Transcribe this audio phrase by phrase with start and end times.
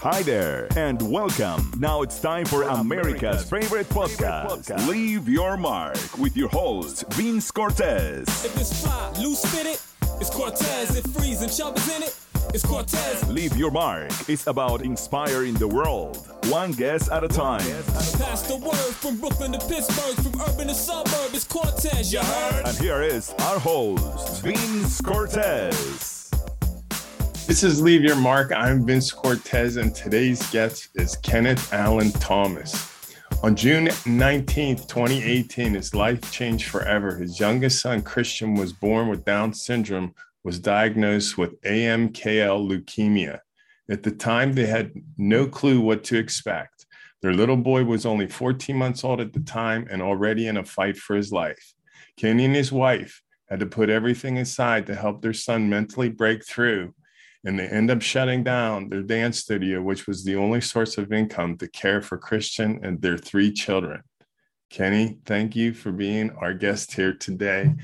[0.00, 1.72] Hi there, and welcome.
[1.76, 8.28] Now it's time for America's favorite podcast, Leave Your Mark, with your host, Vince Cortez.
[8.44, 9.80] If it's fly, loose fitted,
[10.20, 10.96] it's Cortez.
[10.96, 12.16] If freezing, chubbers in it,
[12.54, 13.28] it's Cortez.
[13.28, 17.58] Leave Your Mark is about inspiring the world, one guest at a time.
[17.58, 22.66] Pass the word from Brooklyn to Pittsburgh, from urban to suburb, it's Cortez, you heard?
[22.66, 26.17] And here is our host, Vince Cortez.
[27.48, 28.52] This is Leave Your Mark.
[28.52, 33.16] I'm Vince Cortez, and today's guest is Kenneth Allen Thomas.
[33.42, 37.16] On June 19th, 2018, his life changed forever.
[37.16, 43.38] His youngest son, Christian, was born with Down syndrome, was diagnosed with AMKL leukemia.
[43.90, 46.84] At the time, they had no clue what to expect.
[47.22, 50.64] Their little boy was only 14 months old at the time and already in a
[50.66, 51.72] fight for his life.
[52.18, 56.44] Kenny and his wife had to put everything aside to help their son mentally break
[56.44, 56.92] through
[57.44, 61.12] and they end up shutting down their dance studio, which was the only source of
[61.12, 64.02] income to care for Christian and their three children.
[64.70, 67.74] Kenny, thank you for being our guest here today.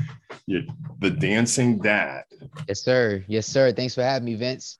[0.46, 0.64] You're
[0.98, 2.24] the dancing dad.
[2.68, 3.24] Yes, sir.
[3.26, 3.72] Yes, sir.
[3.72, 4.78] Thanks for having me, Vince.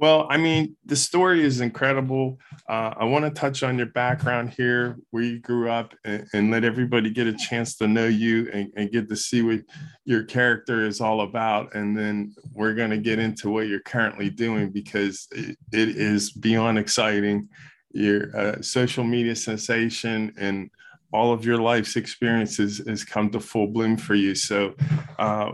[0.00, 2.38] Well, I mean, the story is incredible.
[2.68, 6.50] Uh, I want to touch on your background here, where you grew up, and, and
[6.52, 9.60] let everybody get a chance to know you and, and, get to see what
[10.04, 11.74] your character is all about.
[11.74, 16.30] And then we're going to get into what you're currently doing because it, it is
[16.30, 17.48] beyond exciting.
[17.90, 20.70] Your uh, social media sensation and
[21.12, 24.34] all of your life's experiences has come to full bloom for you.
[24.36, 24.74] So,
[25.18, 25.52] uh,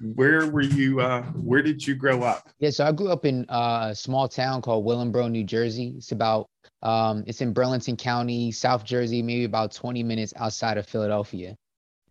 [0.00, 2.48] where were you uh where did you grow up?
[2.58, 5.94] Yeah so i grew up in uh, a small town called willingboro new jersey.
[5.96, 6.48] It's about
[6.82, 11.56] um it's in burlington county south jersey maybe about 20 minutes outside of philadelphia.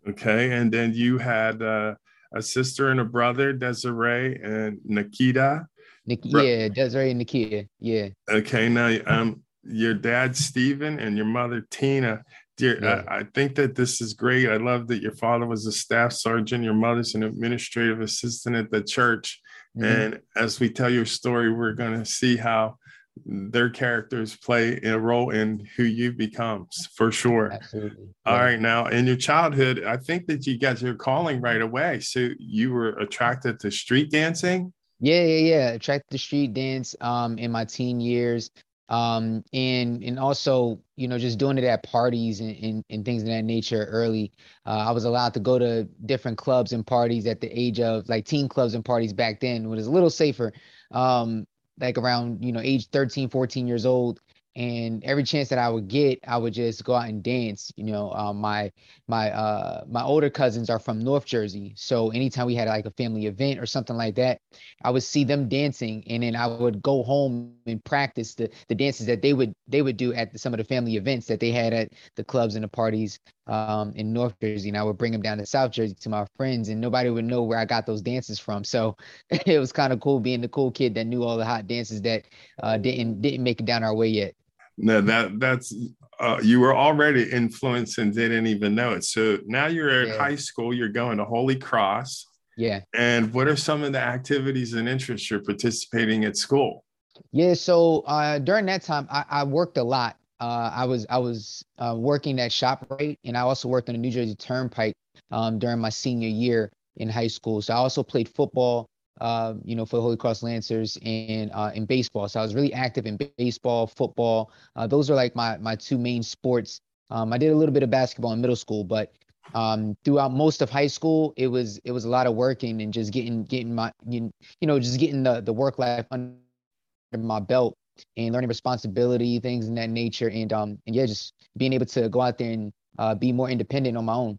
[0.07, 1.95] Okay and then you had uh,
[2.35, 5.65] a sister and a brother desiree and nikita?
[6.05, 8.09] Nik- yeah desiree and nikita yeah.
[8.29, 12.23] Okay now um your dad stephen and your mother tina
[12.57, 13.03] Dear, yeah.
[13.07, 14.49] I, I, think that this is great.
[14.49, 18.71] I love that your father was a staff sergeant, your mother's an administrative assistant at
[18.71, 19.39] the church.
[19.77, 19.85] Mm-hmm.
[19.85, 22.77] And as we tell your story, we're going to see how
[23.25, 27.51] their characters play a role in who you become for sure.
[27.51, 28.07] Absolutely.
[28.25, 28.43] All yeah.
[28.43, 28.59] right.
[28.59, 31.99] Now, in your childhood, I think that you got your calling right away.
[31.99, 34.73] So you were attracted to street dancing.
[34.99, 35.69] Yeah, yeah, yeah.
[35.69, 38.49] Attracted to street dance um, in my teen years
[38.89, 43.21] um and and also you know just doing it at parties and, and, and things
[43.23, 44.31] of that nature early.
[44.65, 48.07] Uh, i was allowed to go to different clubs and parties at the age of
[48.07, 50.53] like teen clubs and parties back then it was a little safer.
[50.91, 51.47] Um
[51.79, 54.19] like around you know age 13 14 years old
[54.57, 57.71] and every chance that I would get, I would just go out and dance.
[57.77, 58.71] You know, um, my
[59.07, 62.91] my uh, my older cousins are from North Jersey, so anytime we had like a
[62.91, 64.41] family event or something like that,
[64.83, 68.75] I would see them dancing, and then I would go home and practice the the
[68.75, 71.39] dances that they would they would do at the, some of the family events that
[71.39, 74.97] they had at the clubs and the parties um, in North Jersey, and I would
[74.97, 77.65] bring them down to South Jersey to my friends, and nobody would know where I
[77.65, 78.63] got those dances from.
[78.63, 78.97] So
[79.29, 82.01] it was kind of cool being the cool kid that knew all the hot dances
[82.01, 82.25] that
[82.63, 84.33] uh, didn't didn't make it down our way yet.
[84.77, 85.73] No, that that's
[86.19, 89.03] uh, you were already influenced and didn't even know it.
[89.03, 90.17] So now you're at yeah.
[90.17, 90.73] high school.
[90.73, 92.25] You're going to Holy Cross.
[92.57, 92.81] Yeah.
[92.93, 96.83] And what are some of the activities and interests you're participating at school?
[97.31, 97.53] Yeah.
[97.53, 100.17] So uh, during that time, I, I worked a lot.
[100.39, 103.99] Uh, I was I was uh, working at Shoprite, and I also worked on the
[103.99, 104.95] New Jersey Turnpike
[105.31, 107.61] um, during my senior year in high school.
[107.61, 108.87] So I also played football
[109.21, 112.27] uh, you know, for Holy Cross Lancers and uh, in baseball.
[112.27, 114.33] So I was really active in baseball, football.
[114.57, 116.79] Uh, those are like my my two main sports.
[117.09, 119.11] Um, I did a little bit of basketball in middle school, but
[119.53, 122.93] um, throughout most of high school, it was it was a lot of working and
[122.93, 126.43] just getting getting my you, you know just getting the the work life under my
[126.43, 126.91] belt
[127.35, 130.87] and learning responsibility, things in that nature, and um and yeah, just
[131.19, 132.41] being able to go out there and
[132.81, 134.37] uh, be more independent on my own.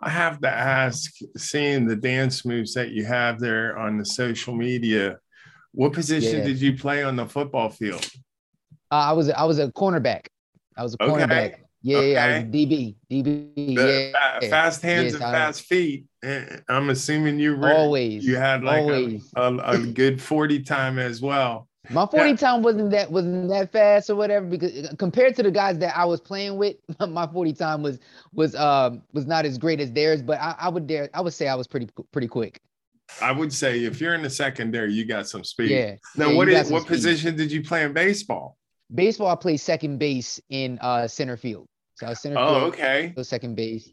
[0.00, 4.54] I have to ask, seeing the dance moves that you have there on the social
[4.54, 5.18] media,
[5.72, 6.44] what position yeah.
[6.44, 8.06] did you play on the football field?
[8.90, 10.26] Uh, I was I was a cornerback.
[10.76, 11.46] I was a cornerback.
[11.46, 11.62] Okay.
[11.82, 12.16] Yeah, okay.
[12.16, 12.96] I was DB.
[13.10, 13.54] DB.
[13.54, 14.50] The yeah.
[14.50, 16.06] Fast hands yes, and fast feet.
[16.22, 20.98] Eh, I'm assuming you were, always you had like a, a, a, good 40 time
[20.98, 21.67] as well.
[21.90, 22.36] My 40 yeah.
[22.36, 25.96] time wasn't that wasn't that fast or whatever because uh, compared to the guys that
[25.96, 26.76] I was playing with,
[27.08, 27.98] my 40 time was
[28.32, 31.32] was um was not as great as theirs, but I, I would dare I would
[31.32, 32.60] say I was pretty pretty quick.
[33.22, 35.70] I would say if you're in the secondary, you got some speed.
[35.70, 35.96] Yeah.
[36.14, 36.94] Now, yeah, what is what speed.
[36.94, 38.58] position did you play in baseball?
[38.94, 41.66] Baseball, I played second base in uh center field.
[41.94, 42.74] So I was center oh, field.
[42.74, 43.12] okay.
[43.16, 43.90] So second base.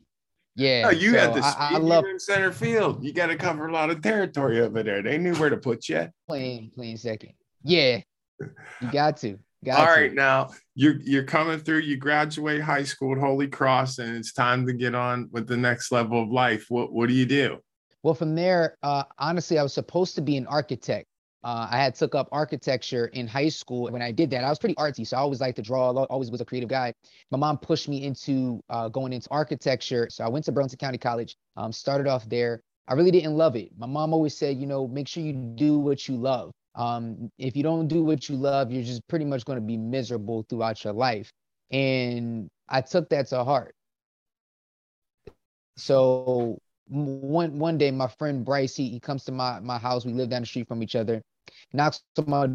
[0.57, 0.83] Yeah.
[0.87, 1.57] Oh, you so had the speed.
[1.59, 3.03] I, I love in center field.
[3.03, 5.01] You got to cover a lot of territory over there.
[5.01, 6.07] They knew where to put you.
[6.27, 7.33] Playing playing second.
[7.65, 8.01] Yeah,
[8.39, 9.37] you got to.
[9.63, 10.01] Got All you.
[10.03, 11.79] right, now you're you're coming through.
[11.79, 15.57] You graduate high school at Holy Cross, and it's time to get on with the
[15.57, 16.67] next level of life.
[16.69, 17.57] What what do you do?
[18.03, 21.07] Well, from there, uh, honestly, I was supposed to be an architect.
[21.43, 23.91] Uh, I had took up architecture in high school.
[23.91, 25.91] When I did that, I was pretty artsy, so I always liked to draw.
[25.91, 26.93] Always was a creative guy.
[27.31, 30.99] My mom pushed me into uh, going into architecture, so I went to Burlington County
[30.99, 31.35] College.
[31.57, 32.61] Um, started off there.
[32.87, 33.71] I really didn't love it.
[33.75, 36.51] My mom always said, you know, make sure you do what you love.
[36.75, 39.77] Um, if you don't do what you love, you're just pretty much going to be
[39.77, 41.31] miserable throughout your life.
[41.71, 43.73] And I took that to heart.
[45.77, 46.57] So
[46.87, 50.05] one one day, my friend Bryce, he, he comes to my my house.
[50.05, 51.21] We live down the street from each other.
[51.73, 52.49] Knocks on my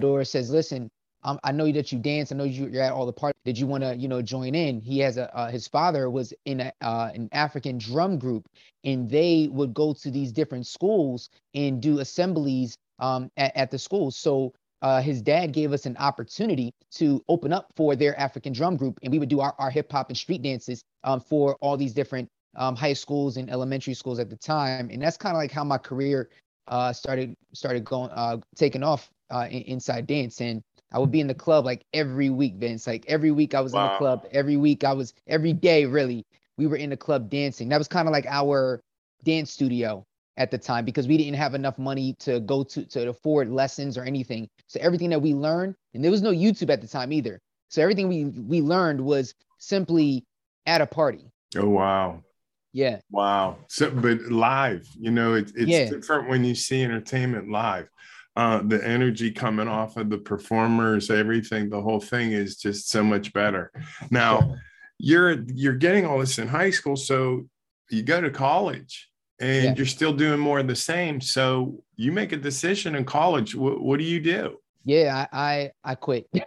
[0.00, 0.90] door, says, "Listen,
[1.22, 2.32] um, I know that you dance.
[2.32, 3.40] I know you, are at all the parties.
[3.44, 4.80] Did you want to, you know, join in?
[4.80, 8.48] He has a uh, his father was in a, uh, an African drum group,
[8.84, 13.78] and they would go to these different schools and do assemblies um, at, at the
[13.78, 14.16] schools.
[14.16, 14.52] So
[14.82, 18.98] uh, his dad gave us an opportunity to open up for their African drum group,
[19.02, 21.92] and we would do our, our hip hop and street dances um, for all these
[21.92, 24.88] different um, high schools and elementary schools at the time.
[24.90, 26.30] And that's kind of like how my career
[26.68, 30.40] uh, started started going uh, taking off uh, in, inside dance.
[30.40, 30.62] And
[30.92, 32.86] I would be in the club like every week, Vince.
[32.86, 33.86] Like every week I was wow.
[33.86, 34.26] in the club.
[34.32, 36.24] Every week I was every day really.
[36.56, 37.68] We were in the club dancing.
[37.68, 38.80] That was kind of like our
[39.24, 40.04] dance studio
[40.36, 43.98] at the time because we didn't have enough money to go to to afford lessons
[43.98, 44.48] or anything.
[44.66, 47.40] So everything that we learned, and there was no YouTube at the time either.
[47.68, 50.24] So everything we we learned was simply
[50.66, 51.30] at a party.
[51.56, 52.22] Oh wow.
[52.72, 53.00] Yeah.
[53.10, 53.58] Wow.
[53.68, 55.90] So but live, you know, it, it's yeah.
[55.90, 57.88] different when you see entertainment live
[58.36, 63.02] uh, the energy coming off of the performers, everything, the whole thing is just so
[63.02, 63.70] much better.
[64.10, 64.56] Now,
[64.98, 67.46] you're you're getting all this in high school, so
[67.90, 69.09] you go to college
[69.40, 69.74] and yeah.
[69.74, 71.20] you're still doing more of the same.
[71.20, 73.54] So you make a decision in college.
[73.54, 74.58] What, what do you do?
[74.84, 76.28] Yeah, I I, I quit.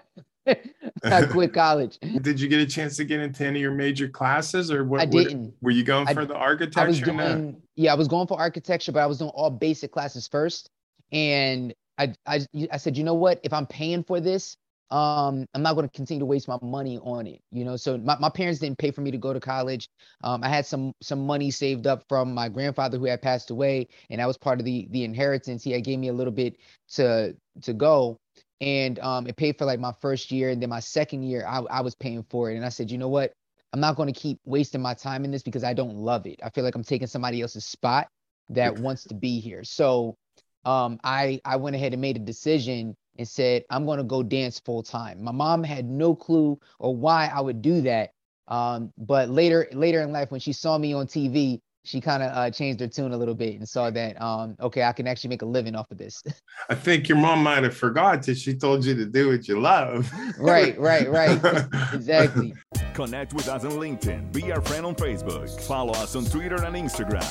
[0.47, 1.99] I quit college.
[2.21, 5.01] Did you get a chance to get into any of your major classes, or what?
[5.01, 5.43] I didn't.
[5.43, 7.11] What, were you going for I, the architecture?
[7.11, 10.27] I doing, yeah, I was going for architecture, but I was doing all basic classes
[10.27, 10.69] first.
[11.11, 13.39] And I, I, I said, you know what?
[13.43, 14.57] If I'm paying for this,
[14.93, 17.41] um, I'm not going to continue to waste my money on it.
[17.51, 19.89] You know, so my, my parents didn't pay for me to go to college.
[20.23, 23.87] Um, I had some some money saved up from my grandfather who had passed away,
[24.11, 25.63] and that was part of the the inheritance.
[25.63, 26.57] He had gave me a little bit
[26.89, 28.19] to to go,
[28.61, 31.61] and um, it paid for like my first year, and then my second year, I,
[31.71, 32.55] I was paying for it.
[32.55, 33.33] And I said, you know what?
[33.73, 36.39] I'm not going to keep wasting my time in this because I don't love it.
[36.43, 38.07] I feel like I'm taking somebody else's spot
[38.49, 39.63] that wants to be here.
[39.63, 40.17] So
[40.65, 44.23] um, I I went ahead and made a decision and said I'm going to go
[44.23, 45.23] dance full time.
[45.23, 48.11] My mom had no clue or why I would do that.
[48.47, 52.31] Um, but later later in life, when she saw me on TV, she kind of
[52.31, 55.29] uh, changed her tune a little bit and saw that um, okay, I can actually
[55.29, 56.23] make a living off of this.
[56.69, 59.59] I think your mom might have forgot that she told you to do what you
[59.59, 60.09] love.
[60.39, 61.39] right, right, right.
[61.93, 62.53] exactly.
[62.93, 64.31] Connect with us on LinkedIn.
[64.31, 65.59] Be our friend on Facebook.
[65.61, 67.23] Follow us on Twitter and Instagram.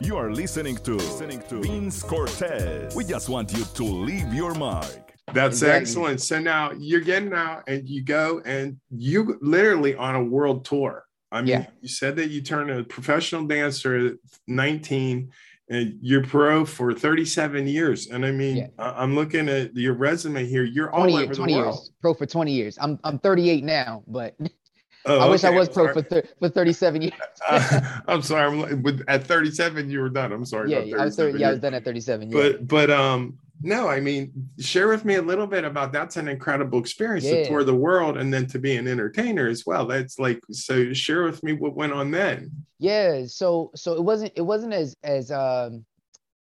[0.00, 2.96] You are listening to, listening to Vince Cortez.
[2.96, 5.14] We just want you to leave your mark.
[5.32, 5.80] That's exactly.
[5.80, 6.20] excellent.
[6.22, 11.04] So now you're getting out and you go and you literally on a world tour.
[11.30, 11.66] I mean, yeah.
[11.80, 14.12] you said that you turned a professional dancer at
[14.46, 15.30] 19
[15.70, 18.06] and you're pro for 37 years.
[18.06, 18.66] And I mean, yeah.
[18.78, 20.64] I'm looking at your resume here.
[20.64, 21.50] You're all over the world.
[21.50, 21.90] Years.
[22.00, 22.78] Pro for 20 years.
[22.80, 24.34] I'm I'm 38 now, but
[25.04, 27.12] oh, I wish I was pro for thir- for 37 years.
[27.48, 28.62] uh, I'm sorry.
[28.62, 30.32] I'm, at 37, you were done.
[30.32, 30.70] I'm sorry.
[30.70, 32.30] Yeah, I was 30, yeah, I was done at 37.
[32.30, 32.38] Yeah.
[32.38, 36.28] But but um, no, I mean, share with me a little bit about that's an
[36.28, 37.42] incredible experience yeah.
[37.42, 39.86] to tour the world and then to be an entertainer as well.
[39.86, 42.50] That's like so share with me what went on then.
[42.78, 45.84] Yeah, so so it wasn't it wasn't as as um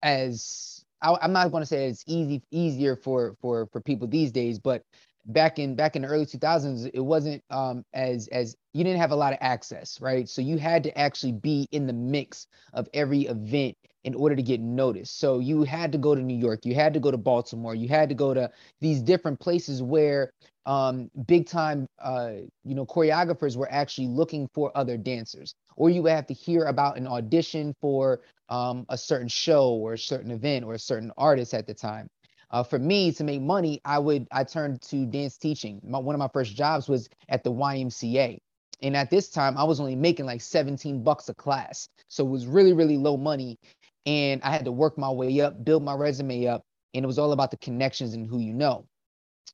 [0.02, 4.32] as I, am not going to say it's easy easier for for for people these
[4.32, 4.82] days, but
[5.26, 9.10] back in back in the early 2000s it wasn't um as as you didn't have
[9.10, 12.88] a lot of access right so you had to actually be in the mix of
[12.94, 13.76] every event
[14.08, 15.18] in order to get noticed.
[15.18, 17.88] So you had to go to New York, you had to go to Baltimore, you
[17.88, 18.50] had to go to
[18.80, 20.32] these different places where
[20.64, 22.32] um, big time, uh,
[22.64, 26.64] you know, choreographers were actually looking for other dancers, or you would have to hear
[26.64, 31.12] about an audition for um, a certain show or a certain event or a certain
[31.18, 32.08] artist at the time.
[32.50, 35.82] Uh, for me to make money, I would I turned to dance teaching.
[35.84, 38.38] My, one of my first jobs was at the YMCA.
[38.80, 41.88] And at this time, I was only making like 17 bucks a class.
[42.08, 43.58] So it was really, really low money
[44.06, 46.62] and I had to work my way up, build my resume up,
[46.94, 48.86] and it was all about the connections and who you know.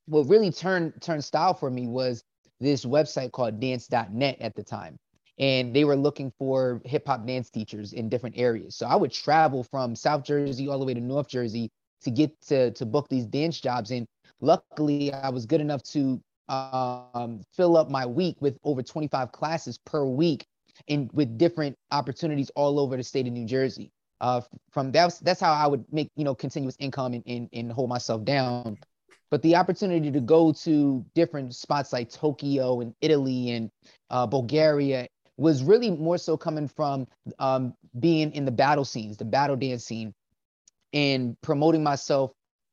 [0.07, 2.23] What really turned turned style for me was
[2.61, 4.97] this website called dance.net at the time.
[5.39, 8.77] And they were looking for hip hop dance teachers in different areas.
[8.77, 11.71] So I would travel from South Jersey all the way to North Jersey
[12.03, 13.91] to get to to book these dance jobs.
[13.91, 14.07] And
[14.41, 19.79] luckily, I was good enough to um, fill up my week with over 25 classes
[19.79, 20.47] per week,
[20.89, 23.91] and with different opportunities all over the state of New Jersey.
[24.21, 24.41] Uh,
[24.71, 27.89] from that's that's how I would make you know continuous income and, and, and hold
[27.89, 28.79] myself down.
[29.31, 33.71] But the opportunity to go to different spots like Tokyo and Italy and
[34.11, 39.25] uh, Bulgaria was really more so coming from um, being in the battle scenes, the
[39.25, 40.15] battle dance scene,
[40.93, 42.31] and promoting myself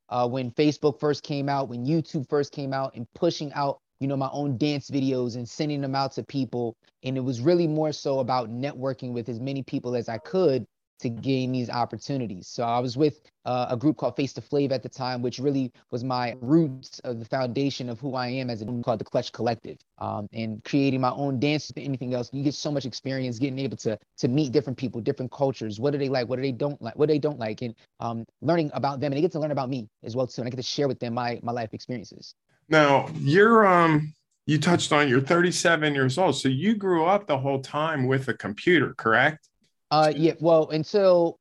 [0.08, 4.06] uh, when Facebook first came out, when YouTube first came out, and pushing out, you
[4.06, 6.76] know, my own dance videos and sending them out to people.
[7.02, 10.66] And it was really more so about networking with as many people as I could
[11.00, 12.46] to gain these opportunities.
[12.46, 15.38] So I was with uh, a group called Face to Flav at the time, which
[15.38, 19.00] really was my roots of the foundation of who I am as a group called
[19.00, 19.78] the Clutch Collective.
[19.98, 23.76] Um, and creating my own dance, anything else, you get so much experience getting able
[23.78, 25.80] to to meet different people, different cultures.
[25.80, 26.28] What do they like?
[26.28, 26.96] What do they don't like?
[26.96, 27.62] What do they don't like?
[27.62, 30.42] And um, learning about them, and they get to learn about me as well too.
[30.42, 32.34] And I get to share with them my my life experiences.
[32.68, 34.14] Now you're um
[34.46, 38.28] you touched on you're 37 years old, so you grew up the whole time with
[38.28, 39.48] a computer, correct?
[39.92, 40.32] Uh, yeah.
[40.40, 41.38] Well, until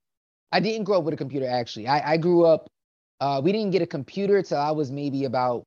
[0.52, 1.48] I didn't grow up with a computer.
[1.48, 2.68] Actually, I, I grew up.
[3.20, 5.64] Uh, we didn't get a computer till I was maybe about,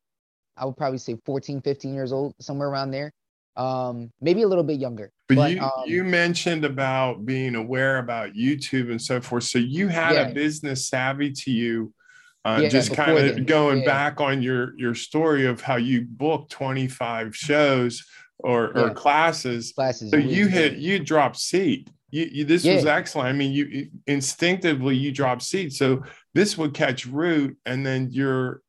[0.56, 3.10] I would probably say 14, 15 years old, somewhere around there.
[3.56, 5.10] Um, maybe a little bit younger.
[5.28, 9.44] But, but you um, you mentioned about being aware about YouTube and so forth.
[9.44, 10.28] So you had yeah.
[10.28, 11.94] a business savvy to you.
[12.44, 13.44] Uh, yeah, just kind of then.
[13.44, 13.86] going yeah.
[13.86, 18.04] back on your your story of how you booked 25 shows
[18.40, 19.72] or, or classes.
[19.72, 20.10] Classes.
[20.10, 22.76] So you hit you dropped seat you, you this yeah.
[22.76, 23.28] was excellent.
[23.28, 28.62] I mean, you instinctively you drop seeds, so this would catch root, and then your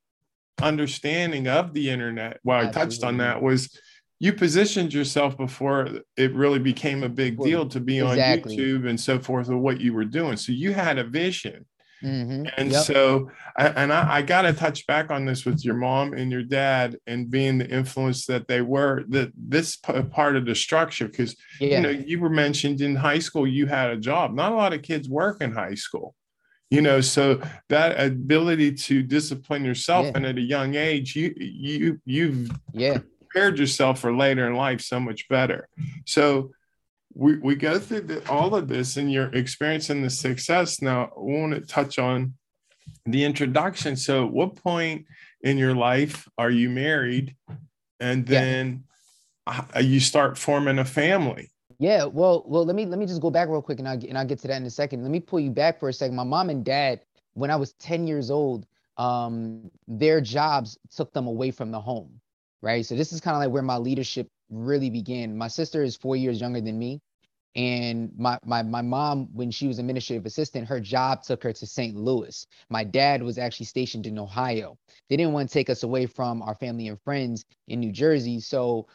[0.62, 2.40] understanding of the internet.
[2.44, 3.80] Well, I touched on that was
[4.20, 8.54] you positioned yourself before it really became a big deal to be exactly.
[8.54, 10.38] on YouTube and so forth of what you were doing.
[10.38, 11.66] So you had a vision.
[12.04, 12.46] Mm-hmm.
[12.58, 12.84] And yep.
[12.84, 16.44] so, and I, I got to touch back on this with your mom and your
[16.44, 21.08] dad and being the influence that they were, that this p- part of the structure,
[21.08, 21.78] because, yeah.
[21.78, 24.34] you know, you were mentioned in high school, you had a job.
[24.34, 26.14] Not a lot of kids work in high school,
[26.70, 30.12] you know, so that ability to discipline yourself yeah.
[30.16, 33.00] and at a young age, you, you, you've yeah.
[33.20, 35.70] prepared yourself for later in life so much better.
[36.06, 36.52] So,
[37.16, 40.82] we, we go through the, all of this and you're experiencing the success.
[40.82, 42.34] Now, I want to touch on
[43.06, 43.96] the introduction.
[43.96, 45.06] So, what point
[45.42, 47.36] in your life are you married?
[48.02, 48.84] And then
[49.48, 49.80] yeah.
[49.80, 51.50] you start forming a family.
[51.80, 54.18] Yeah, well, well, let me let me just go back real quick, and I and
[54.18, 55.02] I'll get to that in a second.
[55.02, 56.16] Let me pull you back for a second.
[56.16, 57.02] My mom and dad,
[57.34, 58.66] when I was ten years old,
[58.98, 62.22] um, their jobs took them away from the home,
[62.62, 62.86] right?
[62.86, 65.38] So this is kind of like where my leadership really began.
[65.38, 67.02] My sister is four years younger than me.
[67.56, 71.66] And my, my my mom, when she was administrative assistant, her job took her to
[71.66, 71.96] St.
[71.96, 72.46] Louis.
[72.70, 74.78] My dad was actually stationed in Ohio.
[75.10, 78.42] They didn't want to take us away from our family and friends in New Jersey.
[78.42, 78.88] So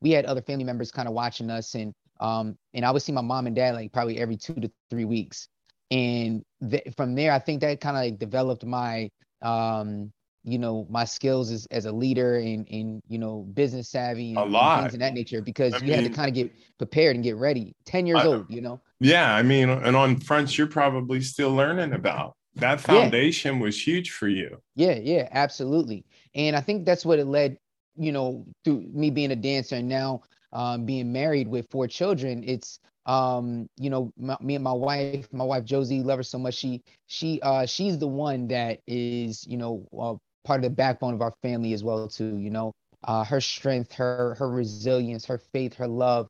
[0.00, 3.12] we had other family members kind of watching us and um and I would see
[3.12, 5.48] my mom and dad like probably every two to three weeks.
[5.90, 9.10] And th- from there, I think that kind of like developed my
[9.42, 10.12] um
[10.48, 14.38] you know my skills as, as a leader and in you know business savvy and,
[14.38, 14.82] a lot.
[14.82, 17.22] things of that nature because I you mean, had to kind of get prepared and
[17.22, 17.74] get ready.
[17.84, 18.80] 10 years I, old you know?
[19.00, 22.34] Yeah i mean and on fronts you're probably still learning about.
[22.54, 23.62] That foundation yeah.
[23.62, 24.60] was huge for you.
[24.74, 26.04] Yeah yeah absolutely.
[26.34, 27.58] And i think that's what it led
[27.96, 32.42] you know through me being a dancer and now um, being married with four children.
[32.46, 36.38] It's um you know my, me and my wife my wife josie love her so
[36.38, 36.54] much.
[36.54, 40.14] She she uh she's the one that is you know uh,
[40.44, 42.72] part of the backbone of our family as well too you know?
[43.04, 46.28] Uh, her strength her her resilience her faith her love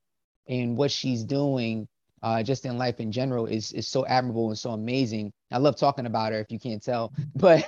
[0.48, 1.86] and what she's doing
[2.22, 5.32] uh, just in life in general is is so admirable and so amazing.
[5.50, 7.64] I love talking about her if you can't tell but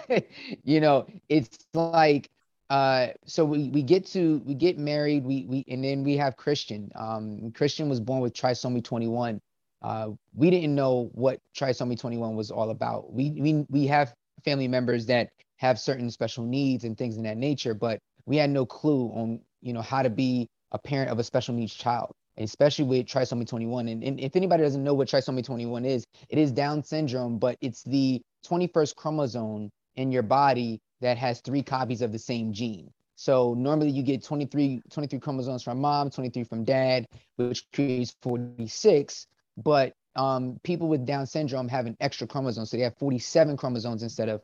[0.65, 2.29] you know it's like
[2.71, 6.37] uh, so we, we get to we get married we we and then we have
[6.37, 6.91] christian.
[6.95, 9.41] Um, christian was born with trisomy 21
[9.83, 13.13] uh, we didn't know what trisomy 21 was all about.
[13.13, 14.13] We we, we have
[14.45, 18.49] family members that have certain special needs and things in that nature, but we had
[18.49, 22.12] no clue on, you know, how to be a parent of a special needs child,
[22.38, 23.88] especially with trisomy 21.
[23.88, 27.59] And, and if anybody doesn't know what trisomy 21 is, it is Down syndrome, but
[27.61, 32.90] it's the 21st chromosome in your body that has three copies of the same gene.
[33.17, 37.05] So normally you get 23, 23 chromosomes from mom, 23 from dad,
[37.37, 39.26] which creates 46.
[39.59, 42.64] But um, people with Down syndrome have an extra chromosome.
[42.64, 44.40] So they have 47 chromosomes instead of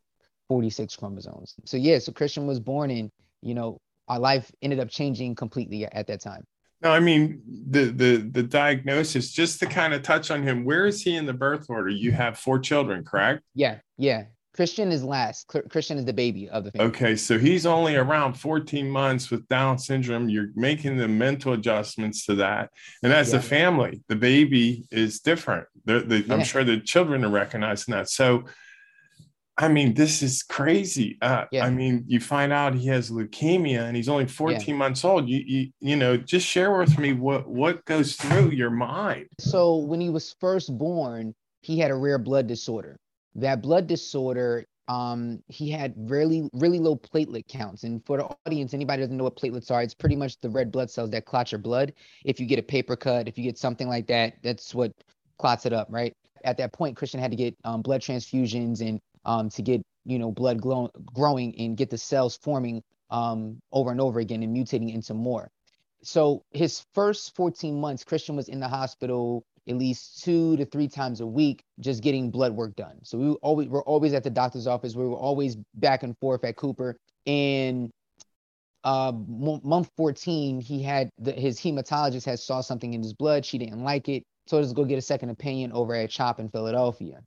[0.48, 1.54] 46 chromosomes.
[1.64, 3.10] So yeah, so Christian was born and,
[3.42, 6.44] you know, our life ended up changing completely at that time.
[6.82, 9.32] No, I mean the the the diagnosis.
[9.32, 11.88] Just to kind of touch on him, where is he in the birth order?
[11.88, 13.42] You have four children, correct?
[13.54, 14.24] Yeah, yeah,
[14.56, 15.46] Christian is last.
[15.70, 16.88] Christian is the baby of the family.
[16.88, 20.28] Okay, so he's only around 14 months with Down syndrome.
[20.28, 22.70] You're making the mental adjustments to that.
[23.02, 23.38] And as Yeah.
[23.38, 25.66] a family, the baby is different.
[25.86, 28.08] The, the, I'm sure the children are recognizing that.
[28.10, 28.44] So,
[29.58, 31.16] I mean, this is crazy.
[31.22, 31.64] Uh, Yeah.
[31.64, 35.28] I mean, you find out he has leukemia and he's only 14 months old.
[35.28, 39.28] You, you, you know, just share with me what, what goes through your mind.
[39.40, 42.98] So when he was first born, he had a rare blood disorder.
[43.34, 47.84] That blood disorder, um, he had really, really low platelet counts.
[47.84, 50.70] And for the audience, anybody doesn't know what platelets are, it's pretty much the red
[50.70, 51.94] blood cells that clot your blood.
[52.24, 54.92] If you get a paper cut, if you get something like that, that's what
[55.38, 56.12] clots it up, right?
[56.44, 60.18] At that point, Christian had to get um, blood transfusions and um, to get you
[60.18, 64.56] know blood glow- growing and get the cells forming um, over and over again and
[64.56, 65.48] mutating into more.
[66.02, 70.88] So his first 14 months, Christian was in the hospital at least two to three
[70.88, 72.98] times a week, just getting blood work done.
[73.02, 74.94] So we were always we're always at the doctor's office.
[74.94, 76.96] We were always back and forth at Cooper.
[77.26, 77.90] And
[78.84, 83.44] uh, mo- month 14, he had the, his hematologist had saw something in his blood.
[83.44, 84.22] She didn't like it.
[84.48, 87.18] Told us go get a second opinion over at CHOP in Philadelphia.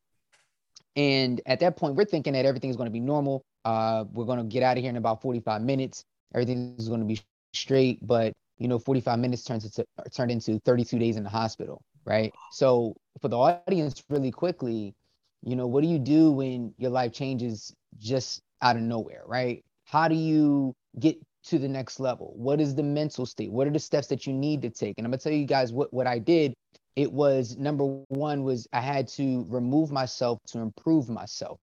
[0.99, 3.45] And at that point, we're thinking that everything's going to be normal.
[3.63, 6.03] Uh, we're going to get out of here in about 45 minutes.
[6.35, 7.21] Everything is going to be
[7.53, 8.05] straight.
[8.05, 12.33] But you know, 45 minutes turns into turned into 32 days in the hospital, right?
[12.51, 14.93] So for the audience, really quickly,
[15.41, 19.63] you know, what do you do when your life changes just out of nowhere, right?
[19.85, 22.33] How do you get to the next level?
[22.35, 23.53] What is the mental state?
[23.53, 24.95] What are the steps that you need to take?
[24.97, 26.53] And I'm gonna tell you guys what what I did.
[26.95, 31.59] It was number one was I had to remove myself to improve myself.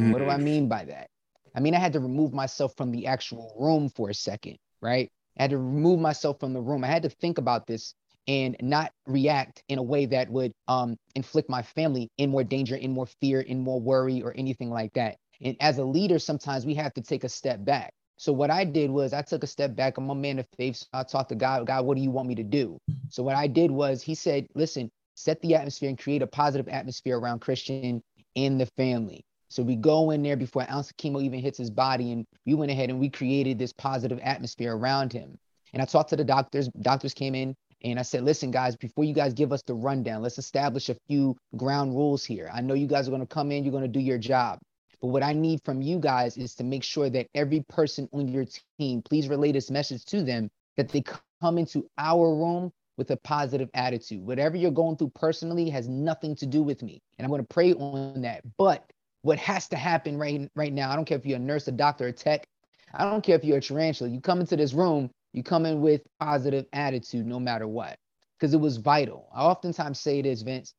[0.00, 1.08] And What do I mean by that?
[1.54, 5.10] I mean I had to remove myself from the actual room for a second, right?
[5.38, 6.84] I had to remove myself from the room.
[6.84, 7.94] I had to think about this
[8.26, 12.76] and not react in a way that would um, inflict my family in more danger,
[12.76, 15.16] in more fear, in more worry, or anything like that.
[15.40, 17.92] And as a leader, sometimes we have to take a step back.
[18.16, 19.98] So what I did was I took a step back.
[19.98, 20.76] I'm a man of faith.
[20.76, 21.66] So I talked to God.
[21.66, 22.78] God, what do you want me to do?
[23.08, 26.68] So what I did was He said, "Listen, set the atmosphere and create a positive
[26.68, 28.02] atmosphere around Christian
[28.36, 31.58] and the family." So we go in there before an ounce of chemo even hits
[31.58, 35.38] his body, and we went ahead and we created this positive atmosphere around him.
[35.72, 36.68] And I talked to the doctors.
[36.80, 40.22] Doctors came in and I said, listen, guys, before you guys give us the rundown,
[40.22, 42.50] let's establish a few ground rules here.
[42.52, 44.58] I know you guys are going to come in, you're going to do your job.
[45.04, 48.26] But what I need from you guys is to make sure that every person on
[48.26, 48.46] your
[48.78, 51.02] team, please relay this message to them that they
[51.42, 54.24] come into our room with a positive attitude.
[54.24, 57.02] Whatever you're going through personally has nothing to do with me.
[57.18, 58.44] And I'm going to pray on that.
[58.56, 58.90] But
[59.20, 61.72] what has to happen right, right now, I don't care if you're a nurse, a
[61.72, 62.46] doctor, a tech,
[62.94, 65.82] I don't care if you're a tarantula, you come into this room, you come in
[65.82, 67.98] with positive attitude no matter what,
[68.38, 69.28] because it was vital.
[69.34, 70.72] I oftentimes say this, Vince,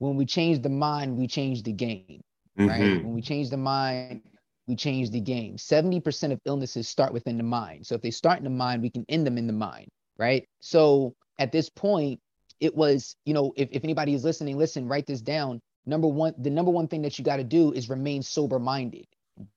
[0.00, 2.20] when we change the mind, we change the game,
[2.62, 2.94] right?
[2.94, 3.02] Mhm.
[3.02, 4.22] When we change the mind,
[4.66, 5.58] we change the game.
[5.58, 7.86] 70% of illnesses start within the mind.
[7.86, 9.88] So if they start in the mind, we can end them in the mind,
[10.18, 10.44] right?
[10.60, 12.20] So at this point,
[12.60, 15.60] it was, you know, if, if anybody is listening, listen, write this down.
[15.86, 19.06] Number one, the number one thing that you got to do is remain sober minded.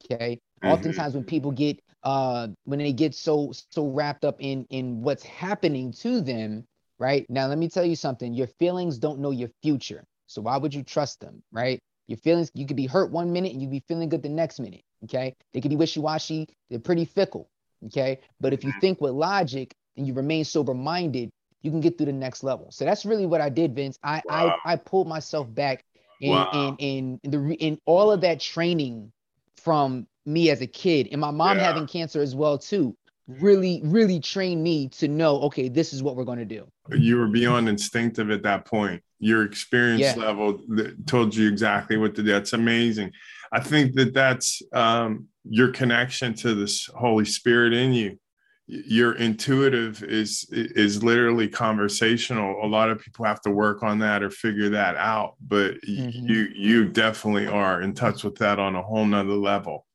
[0.04, 0.40] Okay.
[0.64, 0.70] Mhm.
[0.72, 5.24] Oftentimes when people get uh when they get so so wrapped up in in what's
[5.24, 6.66] happening to them,
[7.00, 7.26] right?
[7.30, 8.34] Now let me tell you something.
[8.34, 10.04] Your feelings don't know your future.
[10.28, 11.80] So why would you trust them, right?
[12.08, 14.60] Your feelings, you could be hurt one minute and you be feeling good the next
[14.60, 14.84] minute.
[15.04, 15.36] Okay.
[15.54, 17.50] They could be wishy-washy, they're pretty fickle.
[17.86, 18.20] Okay.
[18.40, 18.80] But if you mm-hmm.
[18.80, 21.30] think with logic and you remain sober-minded,
[21.62, 22.72] you can get through the next level.
[22.72, 23.98] So that's really what I did, Vince.
[24.04, 24.58] I Wow.
[24.66, 25.84] I I pulled myself back
[26.22, 26.78] in Wow.
[26.80, 29.12] in in the in all of that training
[29.58, 31.64] from me as a kid and my mom Yeah.
[31.64, 32.96] having cancer as well too
[33.28, 37.18] really really trained me to know okay this is what we're going to do you
[37.18, 39.04] were beyond instinctive at that point.
[39.20, 40.16] Your experience Yeah.
[40.16, 40.60] level
[41.08, 42.32] told you exactly what to do.
[42.32, 43.12] That's amazing.
[43.52, 48.20] I think that that's um, your connection to this Holy Spirit in you.
[48.68, 52.60] Your intuitive is is literally conversational.
[52.64, 56.28] A lot of people have to work on that or figure that out, but Mhm.
[56.30, 59.87] you you definitely are in touch with that on a whole nother level.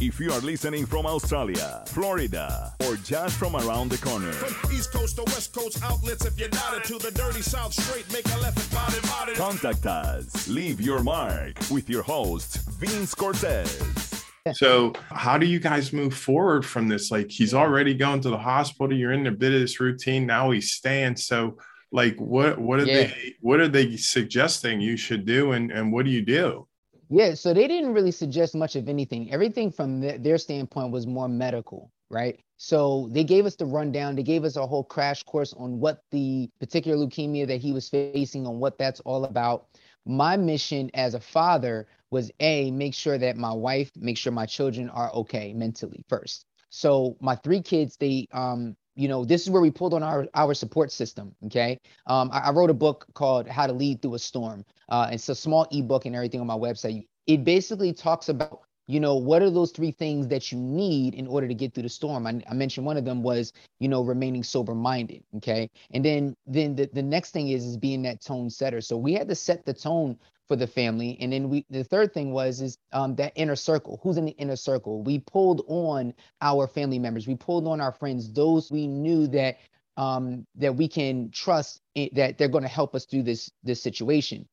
[0.00, 4.92] If you are listening from Australia, Florida, or just from around the corner, From East
[4.92, 8.38] Coast to West Coast outlets, if you're not into the dirty South straight, make a
[8.38, 9.34] left and body body.
[9.34, 10.48] contact us.
[10.48, 14.22] Leave your mark with your host, Vince Cortez.
[14.52, 17.10] So, how do you guys move forward from this?
[17.10, 18.96] Like, he's already going to the hospital.
[18.96, 20.50] You're in a bit of this routine now.
[20.52, 21.16] He's staying.
[21.16, 21.58] So,
[21.90, 22.94] like, what what are Yeah.
[23.08, 26.68] they what are they suggesting you should do, and and what do you do?
[27.08, 29.30] Yeah, so they didn't really suggest much of anything.
[29.32, 32.40] Everything from th- their standpoint was more medical, right?
[32.56, 34.16] So they gave us the rundown.
[34.16, 37.88] They gave us a whole crash course on what the particular leukemia that he was
[37.88, 39.68] facing, on what that's all about.
[39.88, 44.46] my mission as a father was a make sure that my wife, make sure my
[44.46, 46.46] children are okay mentally first.
[46.70, 50.26] So my three kids, they um you know, this is where we pulled on our
[50.34, 51.34] our support system.
[51.44, 54.64] Okay, um, I, I wrote a book called How to Lead Through a Storm.
[54.88, 57.06] Uh, it's a small ebook and everything on my website.
[57.26, 61.26] It basically talks about you know what are those three things that you need in
[61.26, 64.02] order to get through the storm I, I, mentioned one of them was you know
[64.02, 68.20] remaining sober minded okay and then then the, the next thing is is being that
[68.20, 70.16] tone setter so we had to set the tone
[70.48, 71.16] for the family.
[71.20, 74.00] And then we the third thing was is um, that inner circle.
[74.02, 75.02] Who's in the inner circle?
[75.02, 77.26] We pulled on our family members.
[77.26, 79.58] We pulled on our friends those we knew that
[79.96, 84.46] um, that we can trust that they're going to help us through this this situation.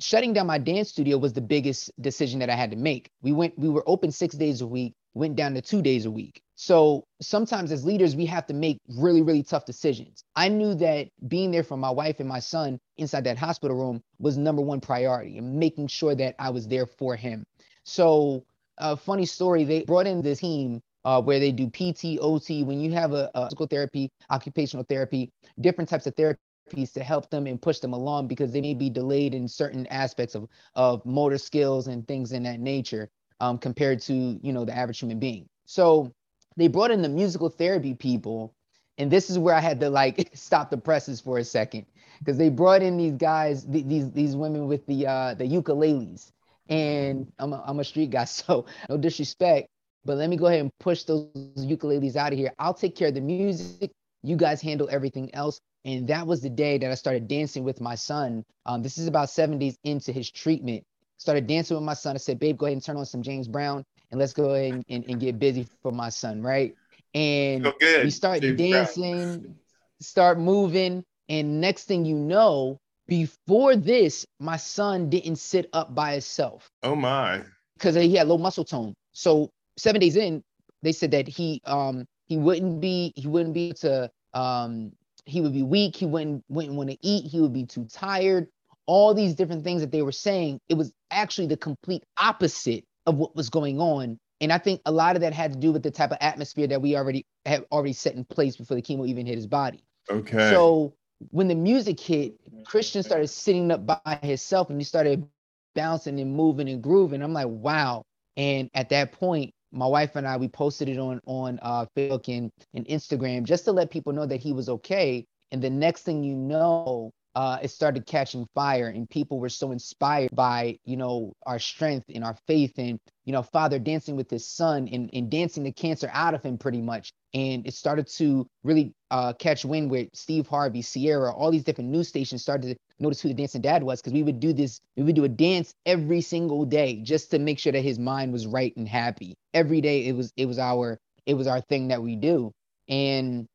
[0.00, 3.10] Shutting down my dance studio was the biggest decision that I had to make.
[3.22, 6.10] We went, we were open six days a week, went down to two days a
[6.10, 6.42] week.
[6.56, 10.24] So sometimes as leaders, we have to make really, really tough decisions.
[10.36, 14.02] I knew that being there for my wife and my son inside that hospital room
[14.18, 17.44] was number one priority and making sure that I was there for him.
[17.84, 18.44] So
[18.78, 22.62] a funny story, they brought in this team uh, where they do PT, OT.
[22.62, 27.04] When you have a, a physical therapy, occupational therapy, different types of therapy piece to
[27.04, 30.48] help them and push them along because they may be delayed in certain aspects of
[30.74, 34.98] of motor skills and things in that nature um, compared to you know the average
[34.98, 35.46] human being.
[35.66, 36.12] So
[36.56, 38.54] they brought in the musical therapy people,
[38.98, 41.86] and this is where I had to like stop the presses for a second
[42.18, 46.30] because they brought in these guys, th- these these women with the uh, the ukuleles,
[46.68, 49.68] and I'm a, I'm a street guy, so no disrespect,
[50.04, 52.52] but let me go ahead and push those ukuleles out of here.
[52.58, 53.90] I'll take care of the music.
[54.22, 55.60] You guys handle everything else.
[55.84, 58.44] And that was the day that I started dancing with my son.
[58.64, 60.84] Um, this is about seven days into his treatment.
[61.16, 62.16] Started dancing with my son.
[62.16, 64.74] I said, babe, go ahead and turn on some James Brown and let's go ahead
[64.74, 66.74] and, and, and get busy for my son, right?
[67.14, 69.54] And we start James dancing, Brown.
[70.00, 71.04] start moving.
[71.28, 76.68] And next thing you know, before this, my son didn't sit up by himself.
[76.82, 77.42] Oh my.
[77.74, 78.94] Because he had low muscle tone.
[79.12, 80.42] So seven days in,
[80.82, 84.92] they said that he um he wouldn't be he wouldn't be able to um
[85.24, 88.46] he would be weak he wouldn't wouldn't want to eat he would be too tired
[88.86, 93.16] all these different things that they were saying it was actually the complete opposite of
[93.16, 94.18] what was going on.
[94.40, 96.66] And i think a lot of that had to do with the type of atmosphere
[96.66, 99.84] that we already have already set in place before the chemo even hit his body.
[100.10, 100.50] Okay.
[100.50, 100.94] So
[101.30, 102.34] when the music hit
[102.66, 105.26] christian started sitting up by himself and he started
[105.74, 107.22] bouncing and moving and grooving.
[107.22, 108.04] I'm like wow.
[108.36, 112.28] And at that point my wife and I we posted it on on uh, Facebook
[112.28, 115.24] and, and Instagram just to let people know that he was okay.
[115.50, 119.72] And the next thing you know, uh, it started catching fire, and people were so
[119.72, 124.30] inspired by you know our strength and our faith, and you know Father dancing with
[124.30, 127.12] his son and, and dancing the cancer out of him pretty much.
[127.32, 131.90] And it started to really uh, catch wind with Steve Harvey, Ciara, all these different
[131.90, 134.80] news stations started to notice who the dancing dad was because we would do this,
[134.96, 138.32] we would do a dance every single day just to make sure that his mind
[138.32, 139.34] was right and happy.
[139.52, 142.52] Every day it was it was our it was our thing that we do.
[142.88, 143.46] And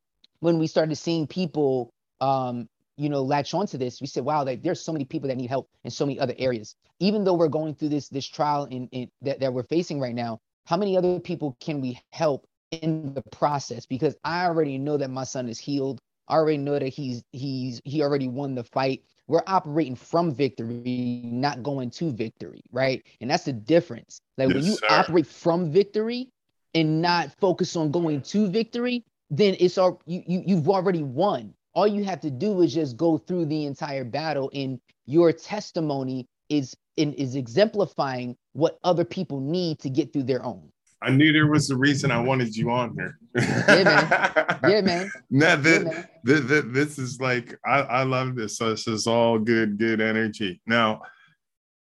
[0.41, 2.67] when we started seeing people um,
[2.99, 5.49] you know, latch onto this, we said, wow, like, there's so many people that need
[5.49, 6.75] help in so many other areas.
[6.99, 10.13] Even though we're going through this this trial in, in that, that we're facing right
[10.13, 13.85] now, how many other people can we help in the process?
[13.85, 15.99] Because I already know that my son is healed.
[16.27, 19.03] I already know that he's he's he already won the fight.
[19.27, 23.01] We're operating from victory, not going to victory, right?
[23.21, 24.19] And that's the difference.
[24.37, 24.87] Like yes, when you sir.
[24.89, 26.29] operate from victory
[26.75, 31.53] and not focus on going to victory, then it's all you, you you've already won
[31.79, 36.27] all you have to do is just go through the entire battle and your testimony
[36.49, 40.69] is in, is exemplifying what other people need to get through their own
[41.01, 43.17] I knew there was a reason I wanted you on here.
[43.35, 44.69] yeah, man.
[44.69, 45.11] Yeah, man.
[45.29, 46.07] Nah, the, yeah, man.
[46.25, 48.57] The, the, this is like I, I love this.
[48.57, 50.59] So this is all good, good energy.
[50.67, 51.03] Now,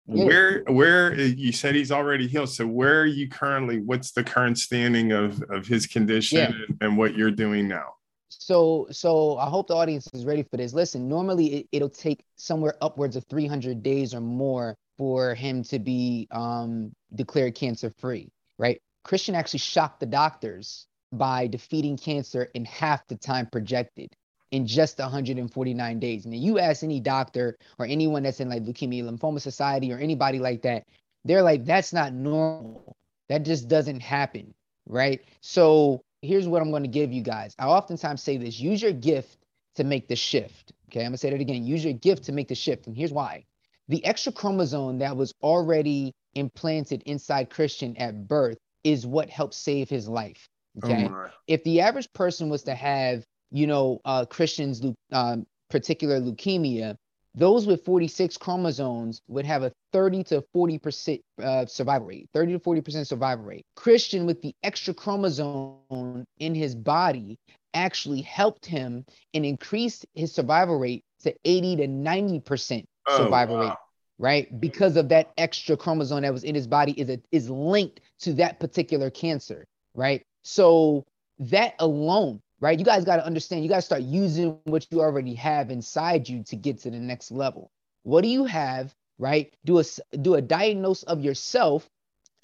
[0.07, 0.25] yeah.
[0.25, 2.49] where where you said he's already healed.
[2.49, 3.81] So where are you currently?
[3.81, 6.47] What's the current standing of of his condition yeah.
[6.47, 7.97] and, and what you're doing now?
[8.45, 10.73] So, so I hope the audience is ready for this.
[10.73, 15.79] Listen, normally it, will take somewhere upwards of 300 days or more for him to
[15.79, 18.81] be um, declared cancer free, right?
[19.05, 24.11] Christian actually shocked the doctors by defeating cancer in half the time projected
[24.51, 26.25] in just 149 days.
[26.25, 30.41] And you ask any doctor or anyone that's in like Leukemia Lymphoma Society or anybody
[30.41, 30.85] like that,
[31.25, 32.97] they're like, that's not normal.
[33.29, 34.53] That just doesn't happen,
[34.87, 35.21] right?
[35.43, 37.55] So here's what I'm going to give you guys.
[37.59, 39.39] I oftentimes say this use your gift
[39.77, 40.73] to make the shift.
[40.89, 41.65] Okay, I'm going to say that again.
[41.65, 42.87] Use your gift to make the shift.
[42.87, 43.45] And here's why
[43.89, 49.89] the extra chromosome that was already implanted inside Christian at birth is what helped save
[49.89, 50.49] his life.
[50.83, 51.09] Okay.
[51.11, 54.83] Oh if the average person was to have, you know, uh, Christian's
[55.13, 56.97] um, particular leukemia,
[57.35, 62.59] those with 46 chromosomes would have a 30 to 40% uh, survival rate, 30 to
[62.59, 63.65] 40% survival rate.
[63.75, 67.39] Christian with the extra chromosome in his body
[67.75, 72.85] actually helped him and increased his survival rate to 80 to 90%
[73.17, 73.69] survival oh, wow.
[73.69, 73.77] rate
[74.19, 78.01] right because of that extra chromosome that was in his body is a, is linked
[78.21, 79.65] to that particular cancer
[79.95, 81.05] right so
[81.39, 82.79] that alone right?
[82.79, 86.29] You guys got to understand, you got to start using what you already have inside
[86.29, 87.73] you to get to the next level.
[88.05, 89.53] What do you have, right?
[89.65, 89.85] Do a
[90.19, 91.91] do a diagnosis of yourself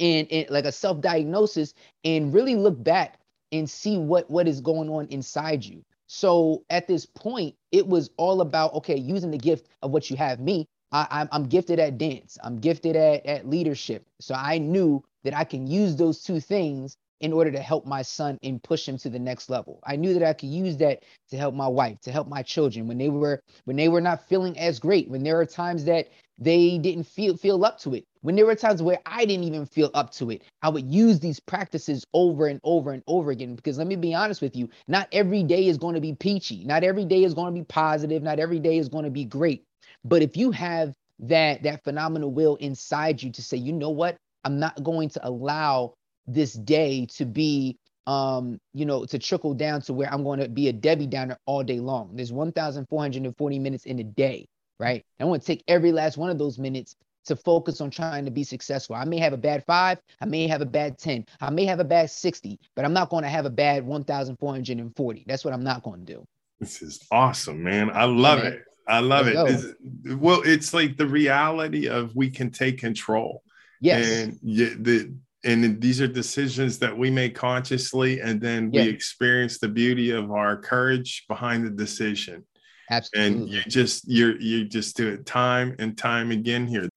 [0.00, 1.72] and, and like a self-diagnosis
[2.04, 3.20] and really look back
[3.52, 5.84] and see what what is going on inside you.
[6.08, 10.16] So at this point, it was all about okay, using the gift of what you
[10.16, 10.40] have.
[10.40, 12.36] Me, I, I'm, I'm gifted at dance.
[12.42, 14.04] I'm gifted at, at leadership.
[14.20, 18.02] So I knew that I can use those two things in order to help my
[18.02, 19.80] son and push him to the next level.
[19.84, 22.86] I knew that I could use that to help my wife, to help my children
[22.86, 26.08] when they were when they were not feeling as great, when there are times that
[26.38, 28.04] they didn't feel feel up to it.
[28.20, 31.20] When there were times where I didn't even feel up to it, I would use
[31.20, 33.54] these practices over and over and over again.
[33.56, 36.64] Because let me be honest with you, not every day is going to be peachy.
[36.64, 38.22] Not every day is going to be positive.
[38.22, 39.64] Not every day is going to be great.
[40.04, 44.16] But if you have that that phenomenal will inside you to say, you know what,
[44.44, 45.94] I'm not going to allow
[46.28, 50.48] this day to be um, you know, to trickle down to where I'm going to
[50.48, 52.12] be a Debbie Downer all day long.
[52.14, 54.48] There's 1,440 minutes in a day,
[54.80, 55.04] right?
[55.20, 58.30] I want to take every last one of those minutes to focus on trying to
[58.30, 58.96] be successful.
[58.96, 61.80] I may have a bad five, I may have a bad 10, I may have
[61.80, 65.24] a bad 60, but I'm not going to have a bad 1,440.
[65.26, 66.26] That's what I'm not going to do.
[66.60, 67.90] This is awesome, man.
[67.92, 68.62] I love it.
[68.88, 69.76] I love Let's it.
[70.04, 73.42] It's, well, it's like the reality of we can take control.
[73.82, 74.08] Yes.
[74.08, 75.14] And the
[75.48, 78.82] and these are decisions that we make consciously and then yeah.
[78.82, 82.44] we experience the beauty of our courage behind the decision.
[82.90, 83.26] Absolutely.
[83.26, 86.88] and you just you're you just do it time and time again here.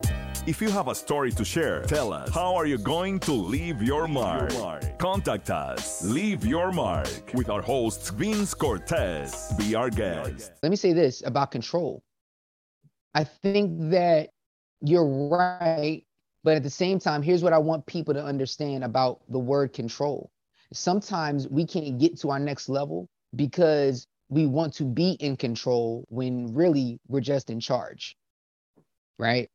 [0.48, 2.34] If you have a story to share tell us.
[2.34, 5.00] How are you going to leave your mark, your mark.
[5.00, 6.04] contact us.
[6.04, 9.54] Leave your mark with our host vince cortez.
[9.58, 10.52] Be our guest.
[10.64, 12.04] Let me say this about control.
[13.14, 14.30] I think that
[14.82, 16.04] you're right
[16.44, 19.74] but at the same time, here's what I want people to understand about the word
[19.74, 20.32] control.
[20.74, 26.06] Sometimes we can't get to our next level because we want to be in control
[26.10, 28.16] when really we're just in charge,
[29.20, 29.50] right?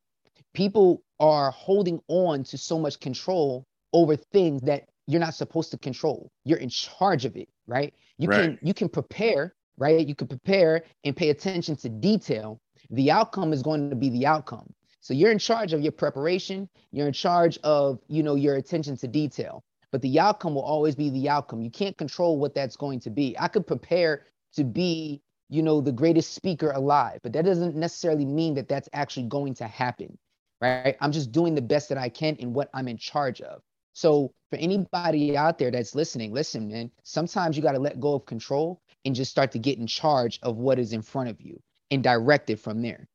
[0.55, 5.79] People are holding on to so much control over things that you're not supposed to
[5.79, 6.31] control.
[6.45, 7.95] You're in charge of it, right?
[8.19, 8.43] You right.
[8.43, 10.07] can you can prepare, right?
[10.07, 12.61] You can prepare and pay attention to detail.
[12.91, 14.73] The outcome is going to be the outcome.
[15.07, 18.97] So you're in charge of your preparation, you're in charge of, you know, your attention
[18.97, 19.63] to detail.
[19.93, 21.63] But the outcome will always be the outcome.
[21.63, 23.37] You can't control what that's going to be.
[23.39, 28.25] I could prepare to be, you know, the greatest speaker alive, but that doesn't necessarily
[28.25, 30.19] mean that that's actually going to happen.
[30.61, 30.97] Right?
[31.01, 33.63] I'm just doing the best that I can in what I'm in charge of.
[33.93, 38.15] So for anybody out there that's listening, listen, man, sometimes you got to let go
[38.15, 41.41] of control and just start to get in charge of what is in front of
[41.41, 43.07] you and direct it from there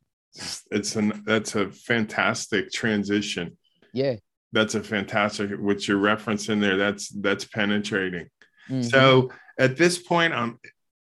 [0.72, 3.58] it's an that's a fantastic transition.
[3.94, 4.16] Yeah.
[4.54, 8.28] That's a fantastic what you're referencing there that's that's penetrating.
[8.70, 8.84] Mm-hmm.
[8.84, 10.60] so at this point i'm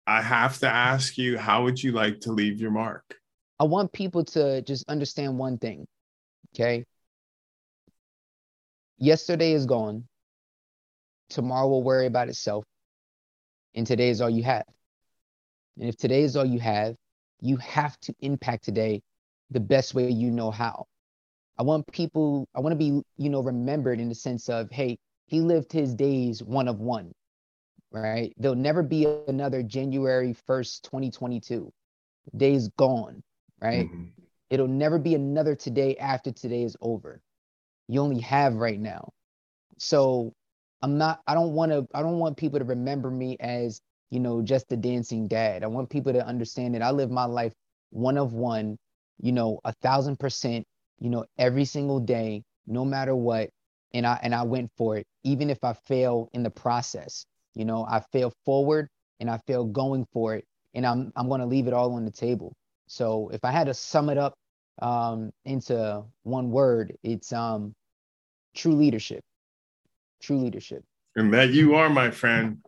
[0.08, 3.04] i have to ask you how would you like to leave your mark?
[3.60, 5.86] I want people to just understand one thing
[6.54, 6.84] okay?
[8.98, 10.04] Yesterday is gone.
[11.30, 12.64] Tomorrow will worry about itself.
[13.74, 14.64] And today is all you have.
[15.78, 16.96] And if today is all you have
[17.44, 19.02] you have to impact today
[19.50, 20.86] the best way you know how.
[21.58, 24.98] I want people, I want to be, you know, remembered in the sense of, hey,
[25.26, 27.12] he lived his days one of one,
[27.92, 28.32] right?
[28.36, 31.72] There'll never be another January 1st, 2022.
[32.36, 33.22] Day's gone,
[33.60, 33.86] right?
[33.86, 34.04] Mm-hmm.
[34.50, 37.20] It'll never be another today after today is over.
[37.88, 39.12] You only have right now.
[39.78, 40.32] So
[40.82, 43.80] I'm not, I don't want to, I don't want people to remember me as,
[44.10, 45.64] you know, just the dancing dad.
[45.64, 47.52] I want people to understand that I live my life
[47.90, 48.76] one of one
[49.20, 50.66] you know, a thousand percent,
[50.98, 53.50] you know, every single day, no matter what.
[53.92, 57.26] And I and I went for it, even if I fail in the process.
[57.54, 58.88] You know, I fail forward
[59.20, 60.44] and I fail going for it.
[60.74, 62.56] And I'm I'm gonna leave it all on the table.
[62.88, 64.34] So if I had to sum it up
[64.82, 67.74] um, into one word, it's um,
[68.54, 69.22] true leadership.
[70.20, 70.82] True leadership.
[71.16, 72.58] And that you are, my friend.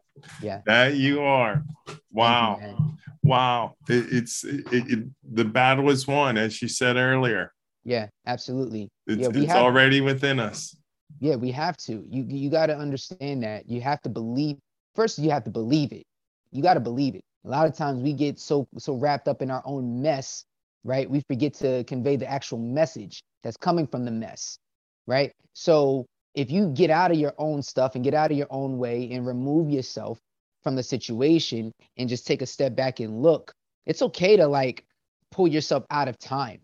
[0.43, 0.61] Yeah.
[0.67, 1.63] That you are.
[2.11, 2.59] Wow.
[2.61, 3.75] You, wow.
[3.89, 7.53] It, it's it, it, the battle is won, as you said earlier.
[7.85, 8.89] Yeah, absolutely.
[9.07, 10.77] It's, yeah, it's have, already within us.
[11.21, 12.05] Yeah, we have to.
[12.09, 13.69] You you got to understand that.
[13.69, 14.57] You have to believe.
[14.95, 16.05] First, you have to believe it.
[16.51, 17.23] You got to believe it.
[17.45, 20.45] A lot of times we get so so wrapped up in our own mess
[20.87, 21.11] right?
[21.11, 24.59] We forget to convey the actual message that's coming from the mess,
[25.07, 25.33] right?
[25.53, 28.79] So if you get out of your own stuff and get out of your own
[28.79, 30.20] way and remove yourself
[30.62, 33.53] from the situation and just take a step back and look,
[33.87, 34.85] it's okay to like
[35.33, 36.61] pull yourself out of time.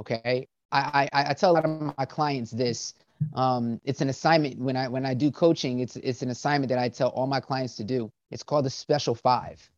[0.00, 0.46] Okay.
[0.70, 2.94] I, I, I tell a lot of my clients this.
[3.34, 6.78] Um, it's an assignment when I when I do coaching, it's it's an assignment that
[6.78, 8.10] I tell all my clients to do.
[8.30, 9.68] It's called the special five.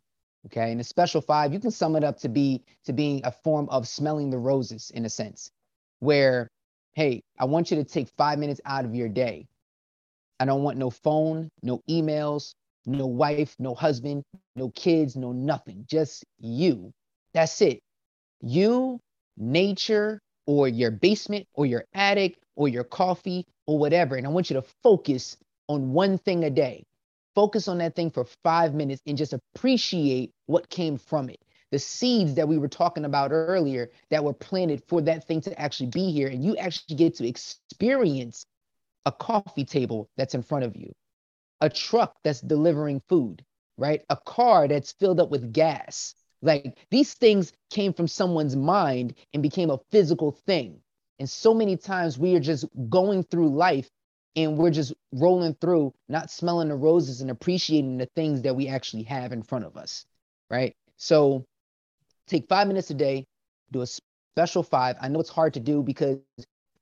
[0.46, 0.70] Okay.
[0.70, 3.68] And the special five, you can sum it up to be to being a form
[3.70, 5.50] of smelling the roses in a sense,
[6.00, 6.48] where,
[6.96, 9.46] hey, I want you to take five minutes out of your day.
[10.40, 12.54] I don't want no phone, no emails,
[12.86, 14.24] no wife, no husband,
[14.56, 15.84] no kids, no nothing.
[15.88, 16.92] Just you.
[17.34, 17.80] That's it.
[18.40, 18.98] You,
[19.36, 24.16] nature, or your basement, or your attic, or your coffee, or whatever.
[24.16, 25.36] And I want you to focus
[25.68, 26.82] on one thing a day.
[27.34, 31.40] Focus on that thing for five minutes and just appreciate what came from it.
[31.72, 35.60] The seeds that we were talking about earlier that were planted for that thing to
[35.60, 36.28] actually be here.
[36.28, 38.46] And you actually get to experience
[39.04, 40.92] a coffee table that's in front of you,
[41.60, 43.44] a truck that's delivering food,
[43.76, 44.02] right?
[44.10, 46.14] A car that's filled up with gas.
[46.42, 50.80] Like these things came from someone's mind and became a physical thing.
[51.18, 53.88] And so many times we are just going through life
[54.36, 58.68] and we're just rolling through, not smelling the roses and appreciating the things that we
[58.68, 60.04] actually have in front of us,
[60.50, 60.76] right?
[60.98, 61.46] So
[62.26, 63.26] take five minutes a day,
[63.72, 64.96] do a special five.
[65.00, 66.18] I know it's hard to do because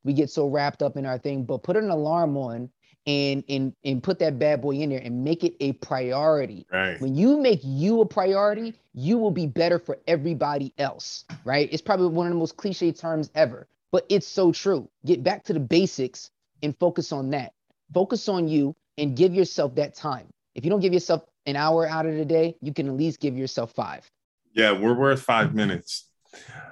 [0.05, 2.71] we get so wrapped up in our thing, but put an alarm on
[3.07, 6.67] and and and put that bad boy in there and make it a priority.
[6.73, 7.01] Right.
[7.01, 11.69] When you make you a priority, you will be better for everybody else, right?
[11.71, 14.89] It's probably one of the most cliche terms ever, but it's so true.
[15.05, 16.31] Get back to the basics
[16.63, 17.53] and focus on that.
[17.93, 20.27] Focus on you and give yourself that time.
[20.55, 23.21] If you don't give yourself an hour out of the day, you can at least
[23.21, 24.09] give yourself five.
[24.55, 26.09] Yeah, we're worth five minutes.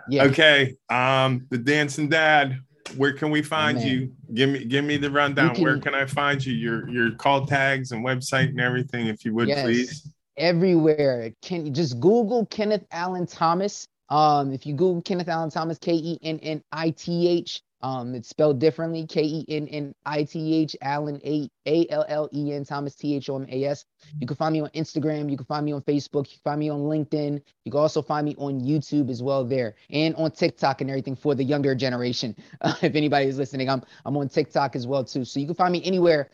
[0.09, 0.25] Yeah.
[0.25, 0.77] Okay.
[0.89, 2.59] Um, the dancing dad.
[2.97, 3.87] Where can we find Man.
[3.87, 4.13] you?
[4.35, 5.55] Give me give me the rundown.
[5.55, 6.53] You Where can- can I find you?
[6.53, 9.63] Your your call tags and website and everything, if you would Yes.
[9.63, 10.09] please.
[10.37, 11.31] everywhere.
[11.43, 13.87] Can you just Google Kennith Allen Thomas?
[14.09, 18.15] Um, if you Google Kennith Allen Thomas, K E N N I T H, um,
[18.15, 22.29] it's spelled differently, K E N N I T H Allen A A L L
[22.33, 23.85] E N Thomas T H O M A S.
[24.21, 25.31] You can find me on Instagram.
[25.31, 26.31] You can find me on Facebook.
[26.31, 27.41] You can find me on LinkedIn.
[27.65, 31.17] You can also find me on YouTube as well there, and on TikTok and everything
[31.17, 32.37] for the younger generation.
[32.61, 35.25] Uh, if anybody is listening, I'm I'm on TikTok as well too.
[35.25, 36.31] So you can find me anywhere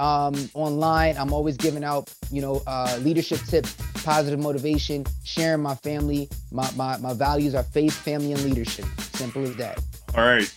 [0.00, 1.16] um, online.
[1.16, 6.28] I'm always giving out, you know, uh, leadership tips, positive motivation, sharing my family.
[6.50, 8.86] My, my, my values are faith, family, and leadership.
[9.14, 9.78] Simple as that.
[10.16, 10.52] All right.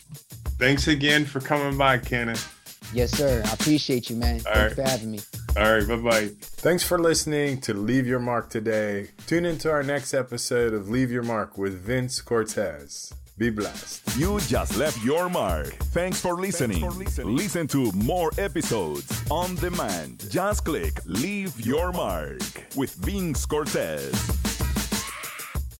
[0.58, 2.50] Thanks again for coming by, Kennith.
[2.94, 3.42] Yes, sir.
[3.46, 4.42] I appreciate you, man.
[4.48, 4.74] All Thanks right.
[4.76, 5.20] for having me.
[5.58, 6.30] All right, bye bye.
[6.42, 9.10] Thanks for listening to Leave Your Mark today.
[9.28, 13.14] Tune into our next episode of Leave Your Mark with Vince Cortez.
[13.36, 14.16] Be blessed.
[14.16, 15.74] You just left your mark.
[15.92, 16.88] Thanks for listening.
[17.26, 20.30] Listen to more episodes on demand.
[20.30, 22.42] Just click Leave Your Mark
[22.76, 24.12] with Vince Cortez.